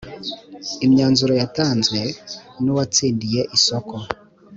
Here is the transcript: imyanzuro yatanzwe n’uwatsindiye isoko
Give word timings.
imyanzuro 0.85 1.33
yatanzwe 1.41 1.99
n’uwatsindiye 2.63 3.41
isoko 3.57 3.95